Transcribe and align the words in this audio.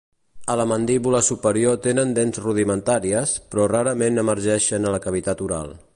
A 0.53 0.53
la 0.59 0.63
mandíbula 0.69 1.19
superior 1.27 1.77
tenen 1.87 2.15
dents 2.19 2.41
rudimentàries, 2.45 3.35
però 3.53 3.69
rarament 3.75 4.19
emergeixen 4.23 4.89
a 4.93 4.99
la 4.99 5.03
cavitat 5.09 5.49
oral. 5.51 5.77